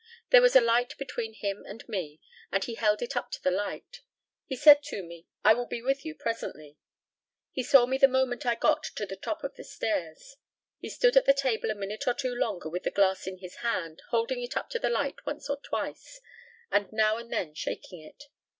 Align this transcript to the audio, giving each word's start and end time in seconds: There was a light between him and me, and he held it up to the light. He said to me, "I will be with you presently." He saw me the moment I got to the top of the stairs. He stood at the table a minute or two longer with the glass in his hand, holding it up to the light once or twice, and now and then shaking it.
There 0.31 0.41
was 0.41 0.55
a 0.55 0.61
light 0.61 0.97
between 0.97 1.35
him 1.35 1.63
and 1.67 1.87
me, 1.87 2.19
and 2.51 2.63
he 2.63 2.73
held 2.73 3.03
it 3.03 3.15
up 3.15 3.29
to 3.33 3.41
the 3.43 3.51
light. 3.51 4.01
He 4.47 4.55
said 4.55 4.81
to 4.85 5.03
me, 5.03 5.27
"I 5.43 5.53
will 5.53 5.67
be 5.67 5.79
with 5.83 6.03
you 6.03 6.15
presently." 6.15 6.79
He 7.51 7.61
saw 7.61 7.85
me 7.85 7.99
the 7.99 8.07
moment 8.07 8.43
I 8.43 8.55
got 8.55 8.81
to 8.81 9.05
the 9.05 9.15
top 9.15 9.43
of 9.43 9.53
the 9.53 9.63
stairs. 9.63 10.37
He 10.79 10.89
stood 10.89 11.15
at 11.17 11.25
the 11.25 11.35
table 11.35 11.69
a 11.69 11.75
minute 11.75 12.07
or 12.07 12.15
two 12.15 12.33
longer 12.33 12.67
with 12.67 12.81
the 12.81 12.89
glass 12.89 13.27
in 13.27 13.37
his 13.37 13.57
hand, 13.57 14.01
holding 14.09 14.41
it 14.41 14.57
up 14.57 14.71
to 14.71 14.79
the 14.79 14.89
light 14.89 15.23
once 15.27 15.51
or 15.51 15.57
twice, 15.61 16.19
and 16.71 16.91
now 16.91 17.17
and 17.17 17.31
then 17.31 17.53
shaking 17.53 18.01
it. 18.01 18.23